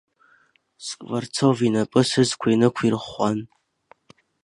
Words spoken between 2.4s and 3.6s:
инықәирӷәӷәан…